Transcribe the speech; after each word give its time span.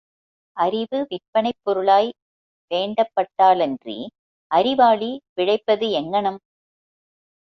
அறிவு 0.57 0.99
விற்பனைப் 1.09 1.59
பொருளாய் 1.63 2.09
வேண்டப்பட்டாலன்றி, 2.71 3.97
அறிவாளி 4.51 5.11
பிழைப்பது 5.33 5.89
எங்ஙனம்? 5.91 6.39